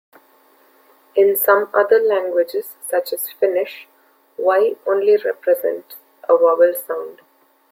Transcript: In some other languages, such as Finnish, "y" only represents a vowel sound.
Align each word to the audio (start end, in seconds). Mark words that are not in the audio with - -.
In 1.13 1.35
some 1.35 1.69
other 1.75 1.99
languages, 1.99 2.75
such 2.89 3.13
as 3.13 3.29
Finnish, 3.39 3.87
"y" 4.35 4.75
only 4.87 5.15
represents 5.17 5.97
a 6.27 6.35
vowel 6.39 6.73
sound. 6.73 7.21